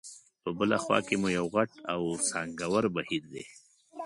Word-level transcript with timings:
په 0.43 0.49
بله 0.59 0.77
خوا 0.83 0.97
کې 1.07 1.15
مو 1.21 1.29
یو 1.37 1.45
غټ 1.55 1.71
او 1.93 2.01
څانګور 2.29 2.83
بهیر 2.95 3.23
دی. 3.33 3.43